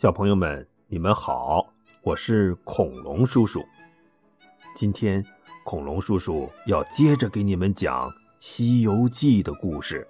[0.00, 1.62] 小朋友们，你们好，
[2.00, 3.62] 我是恐龙叔叔。
[4.74, 5.22] 今天，
[5.62, 8.08] 恐龙叔叔要接着给你们讲
[8.40, 10.08] 《西游记》的故事。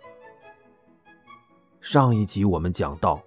[1.81, 3.21] 上一集我们讲到，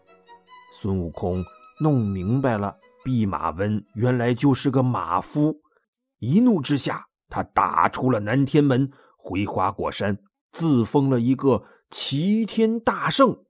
[0.71, 1.43] 孙悟空
[1.81, 2.73] 弄明白了
[3.03, 5.59] 弼马温原来就是个马夫，
[6.19, 10.17] 一怒之下，他打出了南天门，回花果山
[10.53, 13.43] 自封了一个齐天大圣。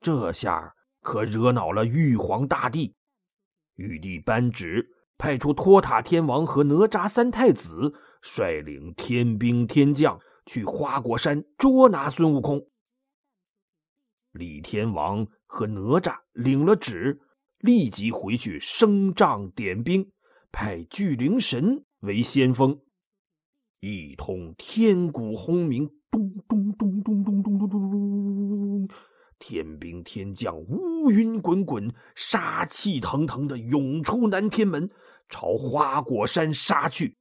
[0.00, 0.74] 这下。
[1.02, 2.94] 可惹恼了玉皇大帝，
[3.74, 4.88] 玉帝颁旨，
[5.18, 12.64] 派出托塔天王和哪吒三太子率领天兵天将去花果山捉拿孙悟空。
[14.30, 17.20] 李天王和哪吒领了旨，
[17.58, 20.10] 立即回去升帐点兵，
[20.50, 22.80] 派巨灵神为先锋，
[23.80, 28.88] 一通天鼓轰鸣，咚咚咚咚咚咚咚咚咚。
[29.44, 34.88] 天兵天将乌云滚滚，杀气腾腾的涌出南天门，
[35.28, 37.16] 朝花果山杀去。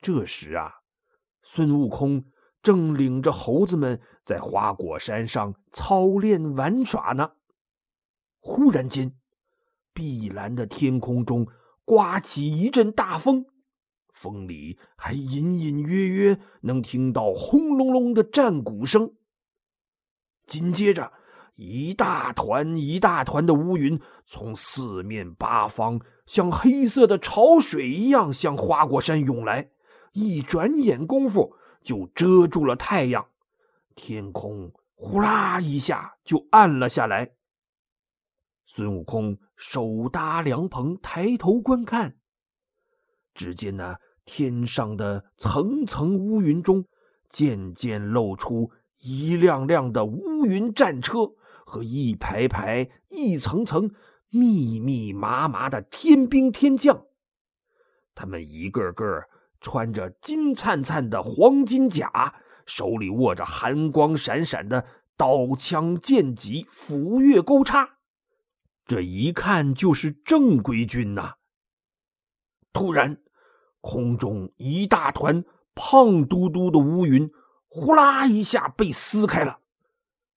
[0.00, 0.80] 这时啊，
[1.44, 2.24] 孙悟空
[2.60, 7.30] 正领着猴子们在花果山上操练玩耍呢。
[8.40, 9.16] 忽然间，
[9.92, 11.46] 碧蓝的天空中
[11.84, 13.46] 刮起一阵大风，
[14.12, 19.14] 风里还隐隐约约能听到轰隆隆的战鼓声。
[20.46, 21.12] 紧接着，
[21.56, 29.70] 一大团一大团的乌云从四面八方，像黑色的潮水一样向花果山涌来。
[30.12, 33.26] 一转眼功夫，就遮住了太阳，
[33.96, 37.32] 天空呼啦一下就暗了下来。
[38.66, 42.16] 孙悟空手搭凉棚，抬头观看，
[43.34, 46.84] 只见那天上的层层乌云中，
[47.28, 48.70] 渐渐露出。
[49.00, 51.32] 一辆辆的乌云战车
[51.66, 53.90] 和一排排、一层层、
[54.30, 57.04] 密密麻麻的天兵天将，
[58.14, 59.24] 他们一个个
[59.60, 62.34] 穿着金灿灿的黄金甲，
[62.66, 67.98] 手里握着寒光闪闪的刀枪剑戟、斧钺钩叉，
[68.86, 71.34] 这一看就是正规军呐！
[72.72, 73.18] 突然，
[73.80, 75.44] 空中一大团
[75.74, 77.30] 胖嘟嘟的乌云。
[77.76, 79.58] 呼啦一下被撕开了，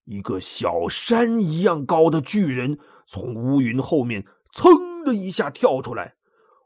[0.06, 2.76] 一个小山一样高的巨人
[3.06, 6.16] 从乌云后面噌的一下跳出来，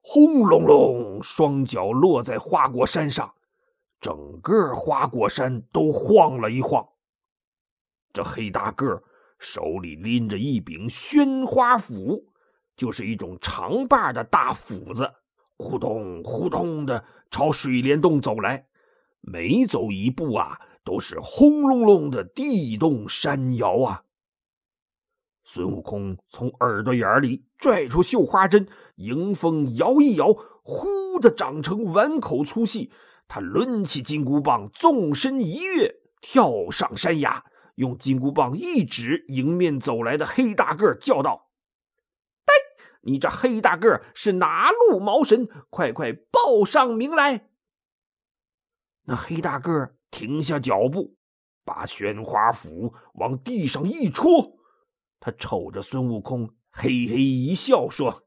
[0.01, 3.35] 轰隆隆，双脚落在花果山上，
[4.01, 6.83] 整个花果山都晃了一晃。
[8.15, 9.03] 这黑大个
[9.39, 12.25] 手里拎着一柄宣花斧，
[12.79, 15.13] 就是一种长把的大斧子，
[15.59, 18.67] 呼通呼通的朝水帘洞走来。
[19.23, 24.03] 每走一步啊，都是轰隆隆的地动山摇啊！
[25.45, 28.67] 孙悟空从耳朵眼里拽出绣花针，
[28.97, 30.33] 迎风摇一摇，
[30.63, 32.93] 忽的长成碗口粗细。
[33.29, 37.45] 他抡起金箍棒，纵身一跃，跳上山崖，
[37.77, 41.49] 用金箍棒一指迎面走来的黑大个，叫道
[42.45, 42.53] ：“呆，
[43.03, 45.49] 你这黑大个是哪路毛神？
[45.71, 47.49] 快快报上名来！”
[49.05, 51.17] 那黑大个停下脚步，
[51.65, 54.59] 把宣花斧往地上一戳，
[55.19, 58.23] 他瞅着孙悟空，嘿嘿一笑，说：“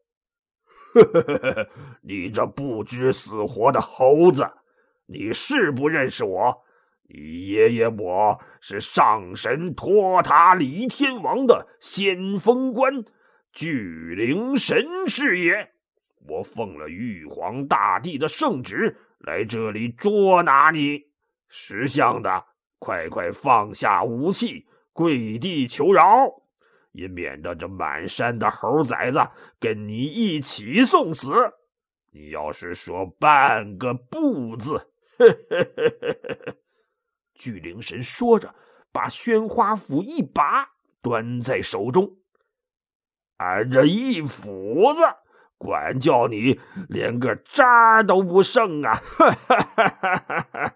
[0.93, 1.69] 呵呵呵呵，
[2.01, 4.45] 你这不知死活的猴子，
[5.05, 6.63] 你是不认识我？
[7.07, 13.05] 你爷爷我是上神托塔李天王的先锋官，
[13.53, 15.71] 巨灵神是也。
[16.27, 21.01] 我奉了玉皇大帝的圣旨。”来这里捉拿你，
[21.49, 22.45] 识相的，
[22.77, 26.31] 快快放下武器，跪地求饶，
[26.91, 29.19] 也免得这满山的猴崽子
[29.59, 31.31] 跟你一起送死。
[32.11, 34.91] 你要是说半个不字，
[37.33, 38.53] 巨灵神说着，
[38.91, 40.69] 把宣花斧一拔，
[41.01, 42.16] 端在手中，
[43.37, 45.01] 俺这一斧子。
[45.57, 46.59] 管教你
[46.90, 49.02] 连个渣都不剩啊！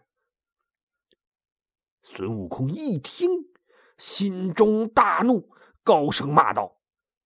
[2.02, 3.30] 孙悟空一听，
[3.98, 5.50] 心中大怒，
[5.84, 6.78] 高声骂道：“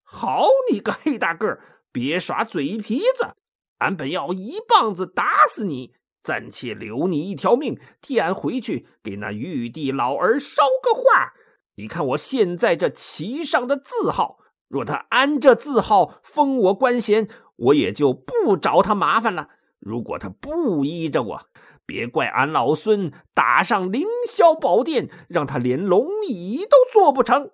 [0.03, 1.61] 好你个黑大个，
[1.93, 3.37] 别耍嘴皮子！
[3.79, 11.35] 俺本要一棒子打死你，暂且留你一条命，替俺回去给那玉帝老儿捎个话。
[11.75, 14.39] 你看我现在这旗上的字号。”
[14.73, 17.29] 若他安这字号封我官衔，
[17.63, 19.49] 我也就不找他麻烦了。
[19.79, 21.51] 如果他不依着我，
[21.87, 27.51] 别怪俺老孙打上凌霄宝殿，让他连龙椅都坐不成。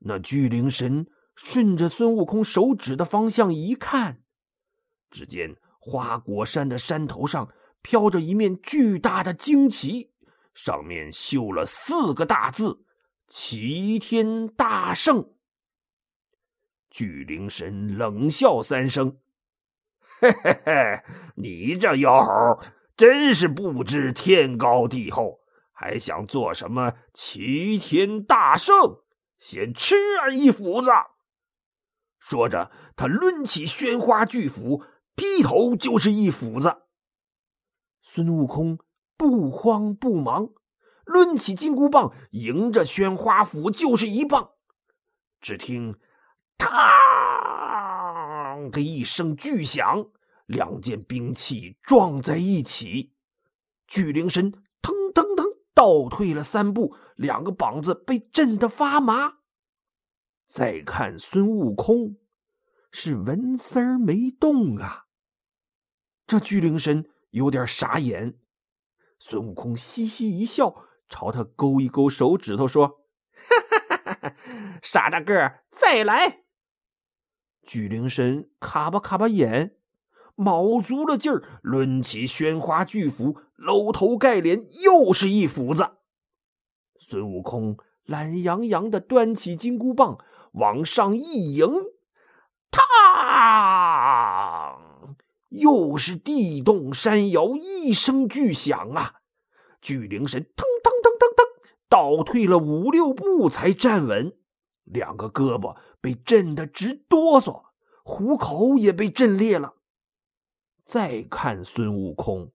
[0.00, 4.22] 那巨灵神顺着孙悟空手指的方向一看，
[5.10, 7.48] 只见花果山的山头上
[7.80, 10.12] 飘着一面巨大的旌旗，
[10.52, 12.84] 上面绣了四个大字
[13.28, 15.30] ：“齐天大圣。”
[16.94, 19.18] 巨灵神冷笑三声
[20.20, 21.02] ：“嘿嘿嘿，
[21.34, 22.60] 你这妖猴，
[22.96, 25.40] 真是不知天高地厚，
[25.72, 29.00] 还想做什么齐天大圣？”
[29.40, 30.92] 先吃俺一斧子！
[32.20, 34.84] 说着，他抡起宣花巨斧，
[35.16, 36.76] 劈头就是一斧子。
[38.02, 38.78] 孙悟空
[39.16, 40.50] 不慌不忙，
[41.06, 44.50] 抡起金箍棒，迎着宣花斧就是一棒。
[45.40, 45.98] 只听
[46.58, 50.06] “嘡”的一声巨响，
[50.46, 53.12] 两件兵器撞在一起，
[53.86, 56.94] 巨灵神腾腾腾倒退了三步。
[57.16, 59.34] 两个膀子被震得发麻。
[60.48, 62.16] 再看孙悟空，
[62.90, 65.04] 是纹丝儿没动啊。
[66.26, 68.38] 这巨灵神有点傻眼。
[69.18, 70.74] 孙悟空嘻嘻一笑，
[71.08, 74.36] 朝他勾一勾手指头，说：“哈哈哈！
[74.82, 76.43] 傻大个，再来！”
[77.64, 79.74] 巨灵神卡巴卡巴眼，
[80.34, 85.90] 卯足了劲儿，抡起宣花巨斧，搂头盖脸，又是一斧子。
[86.98, 90.18] 孙悟空懒洋洋的端起金箍棒，
[90.52, 91.66] 往上一迎，
[92.70, 92.80] 嘡！
[95.50, 99.14] 又是地动山摇，一声巨响啊！
[99.80, 101.46] 巨灵神腾腾腾腾腾
[101.88, 104.36] 倒退了五六步才站稳，
[104.84, 107.64] 两个胳膊被震得直哆嗦，
[108.04, 109.74] 虎口也被震裂了。
[110.84, 112.52] 再看孙悟空，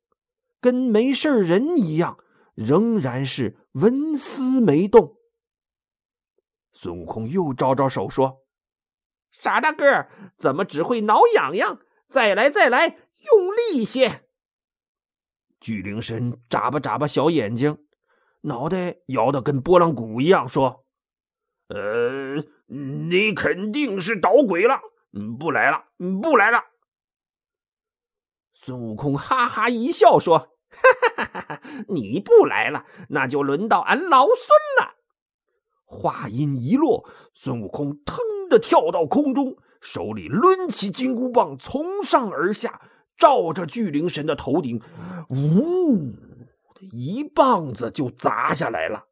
[0.62, 2.18] 跟没事人一样。
[2.56, 5.16] 仍然是纹丝没动。
[6.74, 8.44] 孙悟空又招招手说
[9.32, 11.80] ：“傻大个，怎么只会挠痒痒？
[12.10, 14.26] 再来，再来，用力些！”
[15.62, 17.78] 巨灵神眨巴眨巴小眼睛，
[18.42, 20.84] 脑袋摇得跟拨浪鼓一样，说
[21.70, 24.80] ：“呃，你肯定是捣鬼了，
[25.40, 25.86] 不来了，
[26.22, 26.64] 不来了。”
[28.54, 30.50] 孙悟空哈哈一笑说。
[30.72, 31.62] 哈哈哈哈！
[31.88, 34.38] 你不来了，那就轮到俺老孙
[34.80, 34.94] 了。
[35.84, 42.80] 话音一落，孙悟空腾的跳到空中，手里抡起金箍棒，从上而下
[43.18, 44.80] 照着巨灵神的头顶，
[45.30, 46.14] 呜，
[46.92, 49.08] 一棒子就砸下来了。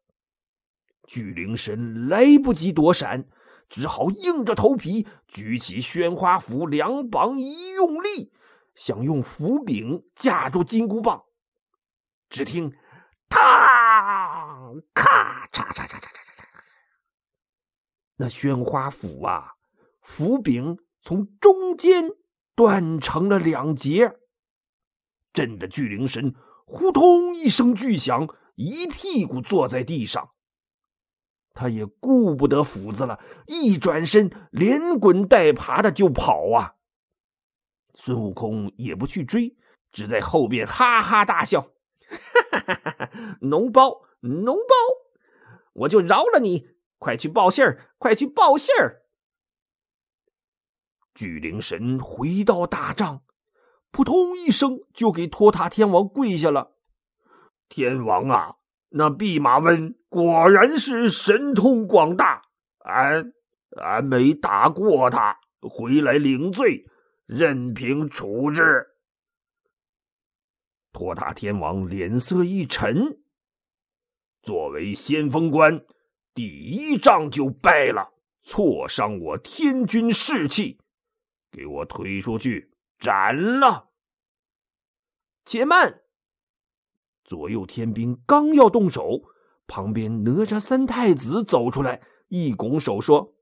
[1.08, 3.26] 巨灵神来不及躲闪，
[3.66, 8.30] 只好硬着头皮举起宣花斧，两膀一用力，
[8.74, 11.24] 想用斧柄架住金箍棒。
[12.28, 12.70] 只听
[13.30, 16.44] “嘡”，咔嚓嚓嚓嚓嚓嚓嚓，
[18.16, 19.52] 那宣花斧啊，
[20.02, 22.10] 斧柄从中间
[22.54, 24.12] 断成了两截，
[25.32, 26.34] 震得巨灵神
[26.66, 30.32] 呼通一声巨响，一屁股坐在地上。
[31.58, 33.18] 他也顾不得斧子了，
[33.48, 36.76] 一转身连滚带爬的就跑啊！
[37.96, 39.56] 孙悟空也不去追，
[39.90, 41.62] 只在后边哈哈大笑。
[41.62, 42.90] 哈哈哈！
[42.94, 43.10] 哈
[43.40, 44.74] 脓包，脓包，
[45.72, 46.68] 我就饶了你！
[46.98, 49.02] 快去报信儿，快去报信儿！
[51.12, 53.24] 巨灵神回到大帐，
[53.90, 56.76] 扑通一声就给托塔天王跪下了。
[57.68, 58.57] 天王啊，
[58.90, 62.42] 那弼马温果然是神通广大，
[62.78, 63.32] 俺
[63.76, 66.86] 俺没打过他，回来领罪，
[67.26, 68.86] 任凭处置。
[70.92, 73.20] 托塔天王脸色一沉，
[74.42, 75.84] 作为先锋官，
[76.34, 80.80] 第一仗就败了，挫伤我天军士气，
[81.52, 83.90] 给我推出去斩了！
[85.44, 86.00] 且慢！
[87.28, 89.20] 左右天兵刚要动手，
[89.66, 93.34] 旁边哪吒三太子走出来，一拱手说：“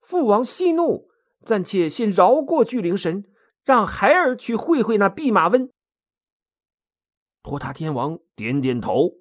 [0.00, 1.10] 父王息怒，
[1.44, 3.26] 暂且先饶过巨灵神，
[3.62, 5.70] 让孩儿去会会那弼马温。”
[7.44, 9.18] 托塔天王点点头，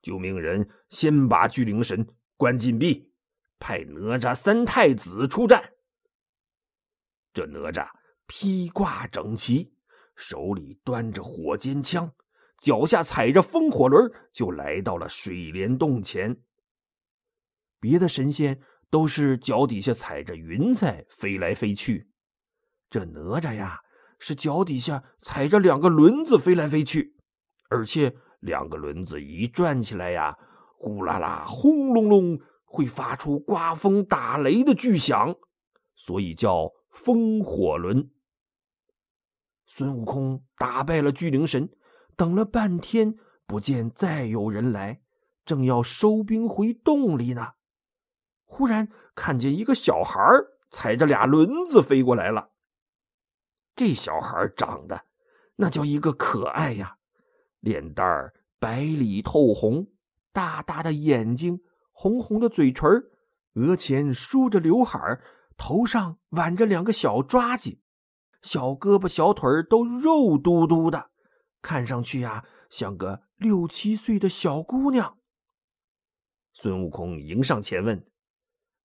[0.00, 2.06] 就命人先把巨灵神
[2.36, 3.12] 关禁闭，
[3.58, 5.72] 派哪吒三太子出战。
[7.32, 7.88] 这哪吒
[8.28, 9.74] 披挂整齐，
[10.14, 12.12] 手里端着火尖枪，
[12.62, 16.40] 脚下踩着风火轮，就来到了水帘洞前。
[17.80, 22.08] 别的神仙都是脚底下踩着云彩飞来飞去，
[22.88, 23.80] 这哪吒呀，
[24.20, 27.16] 是脚底下踩着两个轮子飞来飞去。
[27.68, 30.38] 而且两个轮子一转起来呀，
[30.78, 35.34] 呼啦啦、轰隆隆、会发出刮风打雷的巨响，
[35.96, 38.08] 所以叫风火轮。
[39.66, 41.68] 孙悟空打败了巨灵神，
[42.16, 43.16] 等了半天
[43.46, 45.02] 不见再有人来，
[45.44, 47.52] 正要收兵回洞里呢，
[48.44, 50.20] 忽然看见一个小孩
[50.70, 52.50] 踩着俩轮子飞过来了。
[53.74, 55.04] 这小孩长得
[55.56, 56.98] 那叫一个可爱呀，
[57.60, 59.88] 脸蛋儿白里透红，
[60.32, 61.60] 大大的眼睛，
[61.92, 62.88] 红红的嘴唇
[63.54, 64.98] 额前梳着刘海
[65.56, 67.78] 头上挽着两个小抓髻。
[68.42, 71.11] 小胳膊小腿都肉嘟嘟的，
[71.62, 75.16] 看上去呀像个六七岁的小姑娘。
[76.52, 78.06] 孙悟空迎上前问：“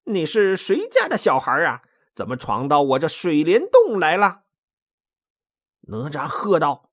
[0.05, 1.81] 你是谁家的小孩啊？
[2.15, 4.43] 怎么闯到我这水帘洞来了？”
[5.89, 6.91] 哪吒喝道：“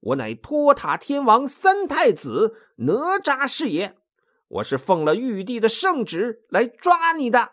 [0.00, 3.98] 我乃托塔天王三太子哪吒是也，
[4.48, 7.52] 我是奉了玉帝的圣旨来抓你的。”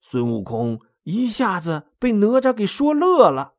[0.00, 0.80] 孙悟空。
[1.04, 3.56] 一下子被哪吒给说乐了，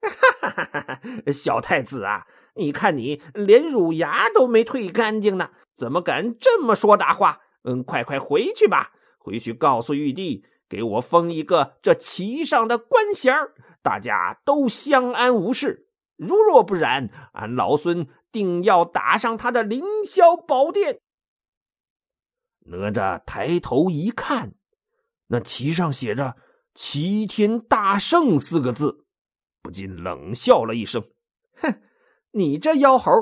[0.00, 1.32] 哈哈哈哈！
[1.32, 7.40] 小太子啊，你看你连乳牙都没退干净呢，怎么敢这么说大话？
[7.64, 13.34] 嗯，快快回去吧，回去告诉玉帝，给我封一个这旗上的官衔
[13.82, 15.88] 大家都相安无事。
[16.16, 21.00] 如若不然，俺老孙定要打上他的凌霄宝殿。
[22.66, 24.52] 哪吒抬头一看，
[25.28, 26.36] 那旗上写着。
[26.74, 29.04] 齐天大圣四个字，
[29.68, 31.10] 不禁冷笑了一声
[31.60, 31.82] ：“哼，
[32.30, 33.12] 你这妖猴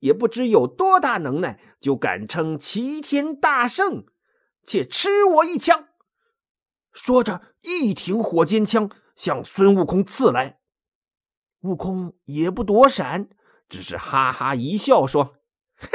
[0.00, 4.04] 也不知有多大能耐，就敢称齐天大圣？
[4.62, 5.88] 且吃我一枪！”
[6.92, 10.58] 说着，一挺火尖枪向孙悟空刺来。
[11.60, 13.30] 悟空也不躲闪，
[13.70, 15.36] 只是哈哈一笑，说
[15.80, 15.88] ：“哈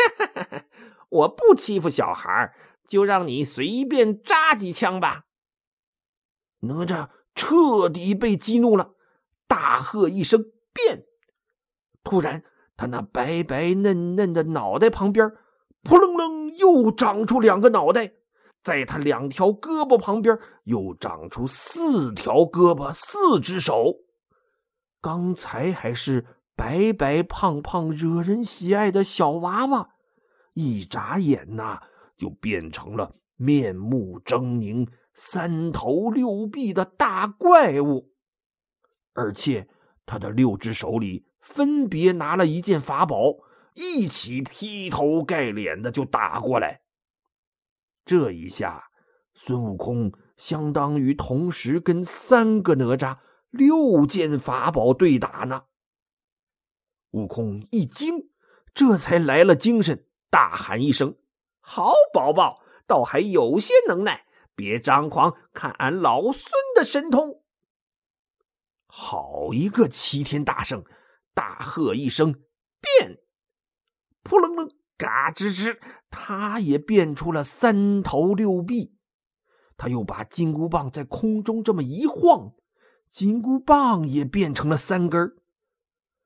[0.50, 0.66] 哈，
[1.10, 2.52] 我不欺负小孩，
[2.88, 5.26] 就让你随便扎几枪吧。”
[6.62, 8.96] 哪吒彻底被激怒了，
[9.50, 10.42] 大喝一声
[10.72, 11.04] “变”！
[12.02, 12.42] 突然，
[12.78, 15.30] 他那白白嫩嫩的脑袋旁边，
[15.84, 18.14] 扑棱棱又长出两个脑袋，
[18.64, 23.96] 在他两条胳膊旁边又长出四条胳膊、四只手。
[25.02, 26.26] 刚才还是
[26.56, 29.90] 白白胖胖、惹人喜爱的小娃娃，
[30.54, 31.82] 一眨眼呐，
[32.18, 34.88] 就变成了面目狰狞。
[35.14, 38.09] 三头六臂的大怪物，
[39.20, 39.68] 而且
[40.06, 43.36] 他的六只手里分别拿了一件法宝，
[43.74, 46.82] 一起劈头盖脸的就打过来。
[48.06, 48.86] 这一下，
[49.34, 53.18] 孙悟空相当于同时跟三个哪吒、
[53.50, 55.64] 六件法宝对打呢。
[57.12, 58.30] 悟空一惊，
[58.74, 61.18] 这才来了精神，大喊一声
[61.60, 67.44] ：“好宝宝，倒还有些能耐！”别张狂，看俺老孙的神通！
[68.92, 70.84] 好一个齐天大圣！
[71.36, 72.34] 大喝一声，
[72.82, 73.20] 变！
[74.24, 75.78] 扑棱棱，嘎吱吱，
[76.10, 78.96] 他也变出了三头六臂。
[79.78, 82.56] 他又把金箍棒在空中这么一晃，
[83.12, 85.38] 金箍棒也变成了三根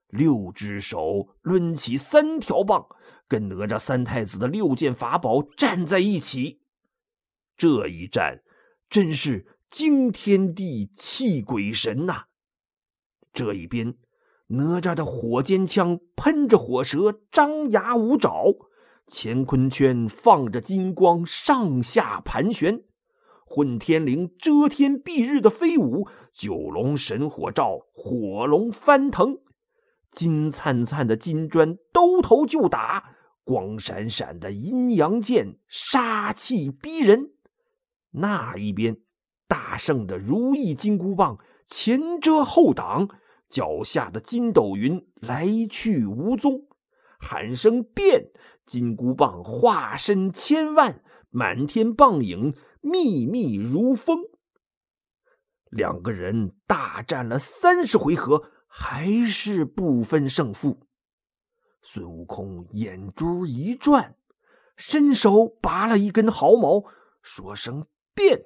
[0.07, 2.87] 六只手抡起三条棒，
[3.27, 6.61] 跟哪吒三太子的六件法宝站在一起。
[7.57, 8.41] 这一战
[8.89, 12.23] 真是惊天地泣鬼神呐！
[13.33, 13.95] 这一边，
[14.47, 18.29] 哪吒的火尖枪喷着火舌，张牙舞爪；
[19.07, 22.83] 乾坤圈放着金光，上下盘旋；
[23.45, 29.39] 混天绫遮天蔽日的飞舞；九龙神火罩，火龙翻腾；
[30.11, 33.03] 金灿灿的金砖兜头就打；
[33.43, 37.31] 光闪闪的阴阳剑，杀气逼人。
[38.11, 38.97] 那一边，
[39.47, 43.09] 大圣的如意金箍棒前遮后挡，
[43.53, 46.67] 脚下的筋斗云来去无踪，
[47.19, 48.31] 喊声变，
[48.65, 54.17] 金箍棒化身千万，满天棒影密密如风。
[55.69, 60.87] 两个人大战了三十回合，还是不分胜负。
[61.83, 64.15] 孙悟空眼珠一转，
[64.75, 66.83] 伸手拔了一根毫毛，
[67.21, 67.85] 说声。
[68.15, 68.41] 变，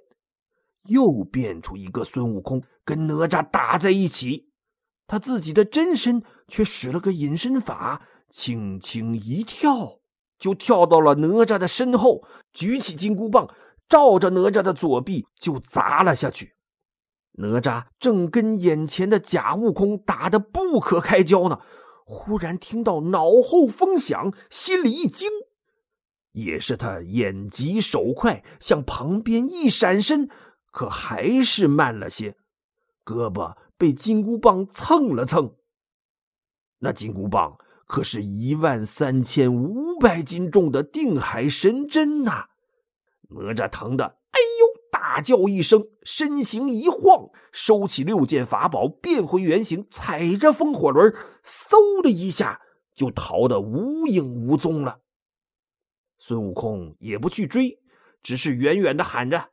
[0.90, 4.47] 又变出一个孙悟空，跟哪吒打在一起。
[5.08, 10.00] 他自己的真身却使了个隐身法，轻轻一跳，
[10.38, 13.50] 就跳到了哪吒的身后，举起金箍棒，
[13.88, 16.56] 照着哪吒的左臂就砸了下去。
[17.40, 21.60] 哪吒正跟眼前的假悟空打得不可开交呢，
[22.06, 25.30] 忽然听到脑后风响，心里一惊。
[26.34, 30.30] 也是他眼疾手快，向旁边一闪身，
[30.72, 32.36] 可还是慢了些，
[33.06, 35.56] 胳膊被金箍棒蹭了蹭。
[36.80, 42.48] 那金箍棒可是一万三千五百斤重的定海神针呐！
[43.30, 52.62] 哪吒疼的哎呦大叫一声，身形一晃，收起六件法宝，变回原形，踩着风火轮，嗖的一下
[52.94, 55.00] 就逃得无影无踪了。
[56.20, 57.80] 孙悟空也不去追，
[58.22, 59.50] 只是远远的喊着：“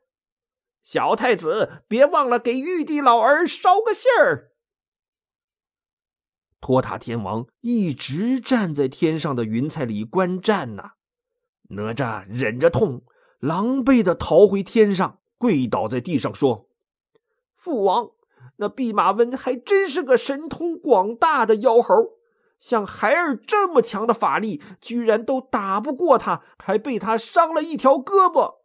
[0.85, 4.51] 小太子，别忘了给玉帝老儿捎个信儿。”
[6.61, 10.91] 托塔天王一直站在天上的云彩里观战呢。
[11.69, 13.03] 哪吒忍着痛，
[13.39, 16.69] 狼狈的逃回天上，跪倒在地上说
[17.57, 18.11] ：“父王，
[18.57, 22.19] 那弼马温还真是个神通广大的妖猴。”
[22.61, 28.64] 像孩儿这么强的法力，居然都打不过他，还被他伤了一条胳膊。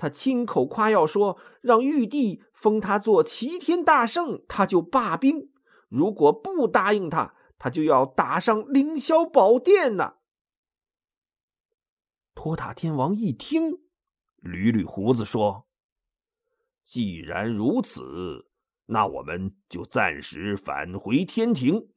[0.00, 5.50] 他亲口夸耀说，让玉帝封他做齐天大圣，他就罢兵；
[5.90, 10.14] 如果不答应他，他就要打上凌霄宝殿呢。
[12.34, 13.72] 托塔天王一听，
[14.42, 15.66] 捋捋胡子说
[16.82, 18.46] ：“既然如此，
[18.86, 21.90] 那我们就暂时返回天庭。”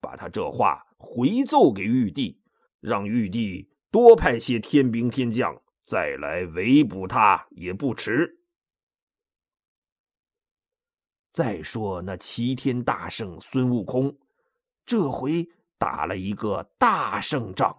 [0.00, 2.40] 把他这话回奏给玉帝，
[2.78, 8.42] 让玉帝多派些天兵天将再来围捕他也不迟。
[11.32, 14.14] 再说那齐天大圣孙悟空，
[14.84, 17.74] 这回打了一个大胜仗，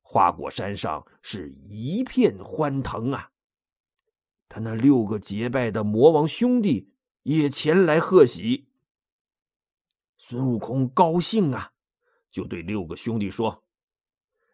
[0.00, 3.32] 花果山上是一片欢腾啊！
[4.48, 8.68] 他那六个结拜的魔王兄弟也前来贺喜。
[10.18, 11.72] 孙悟空高兴啊，
[12.30, 13.64] 就对六个兄弟说：“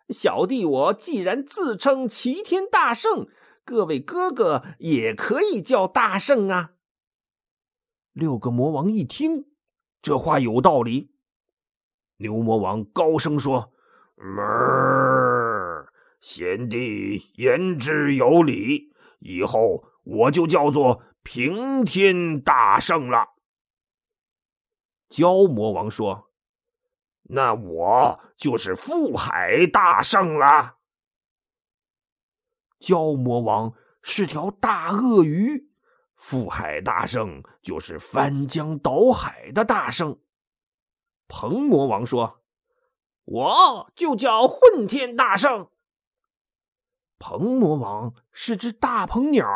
[0.09, 3.29] 小弟我既然自称齐天大圣，
[3.65, 6.73] 各位哥哥也可以叫大圣啊。”
[8.13, 9.47] 六个魔王一听，
[10.01, 11.11] 这话有道理。
[12.19, 13.75] 牛魔王高声说
[14.17, 23.35] ：“儿，贤弟言之有理，以后我就叫做平天大圣了。”
[25.11, 26.26] 蛟魔王说
[27.29, 30.77] ：“那我就是覆海大圣了。”
[32.81, 35.71] 蛟魔王是条大鳄鱼，
[36.21, 40.21] 覆海大圣就是翻江倒海的大圣。
[41.27, 42.45] 鹏魔王说
[43.25, 45.71] ：“我就叫混天大圣。”
[47.19, 49.47] 鹏魔王是只大鹏鸟，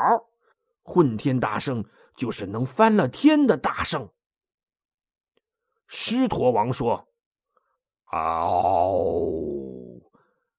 [0.83, 1.85] 混天大圣
[2.17, 4.11] 就是能翻了天的大圣。
[5.87, 7.07] 狮驼王说
[8.13, 9.31] ：“哦，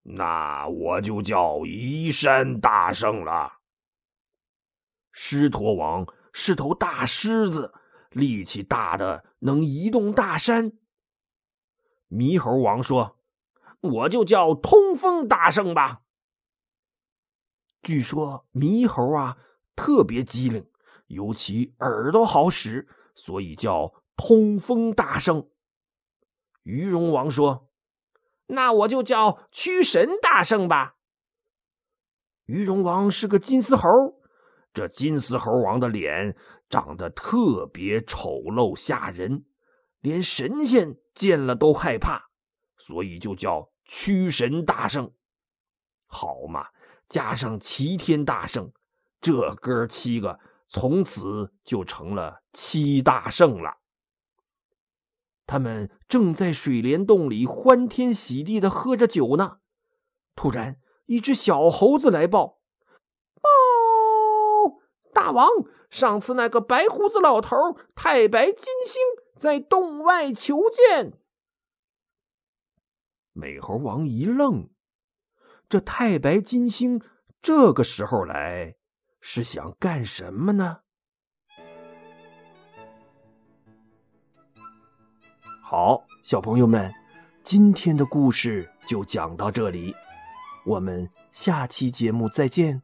[0.03, 3.59] 那我就叫移山大圣了。”
[5.11, 7.73] 狮驼王是头大狮子，
[8.11, 10.71] 力气大的能移动大山。
[12.09, 13.17] 猕猴王说
[13.81, 16.01] ：“我就叫通风大圣吧。”
[17.83, 19.37] 据说猕猴啊
[19.75, 20.65] 特别机灵，
[21.07, 23.93] 尤其耳朵好使，所以叫。
[24.17, 25.49] 通风大圣，
[26.63, 27.69] 鱼龙王说
[28.47, 30.95] ：“那我就叫驱神大圣吧。”
[32.45, 33.87] 鱼龙王是个金丝猴，
[34.73, 36.35] 这金丝猴王的脸
[36.69, 39.45] 长得特别丑陋吓人，
[40.01, 42.29] 连神仙见了都害怕，
[42.77, 45.11] 所以就叫驱神大圣。
[46.05, 46.67] 好嘛，
[47.07, 48.71] 加上齐天大圣，
[49.21, 53.80] 这哥七个从此就成了七大圣了。
[55.51, 59.57] 他们正在水帘洞里欢天喜地的喝着酒呢，
[60.33, 62.61] 突然，一只小猴子来报
[63.35, 64.79] ：“报，
[65.13, 65.49] 大王，
[65.89, 67.57] 上次那个白胡子老头
[67.93, 69.01] 太白金星
[69.37, 71.19] 在洞外求见。”
[73.35, 74.69] 美猴王一愣，
[75.67, 77.01] 这太白金星
[77.41, 78.77] 这个时候来
[79.19, 80.83] 是想干什么呢？
[85.71, 86.93] 好，小朋友们，
[87.45, 89.95] 今天的故事就讲到这里，
[90.65, 92.81] 我们下期节目再见。